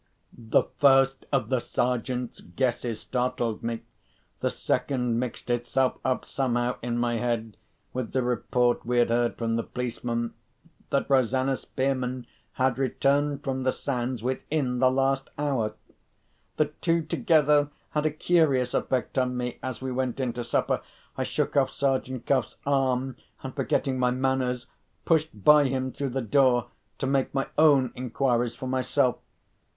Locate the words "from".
9.37-9.57, 13.43-13.61